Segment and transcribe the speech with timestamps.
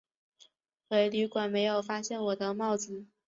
[0.89, 3.05] 回旅馆没有发现我的帽子